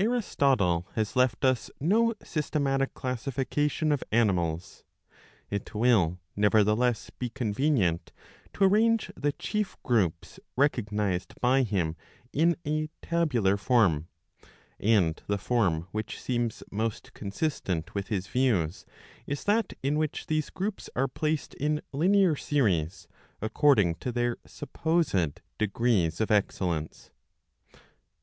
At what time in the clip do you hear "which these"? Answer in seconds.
19.98-20.48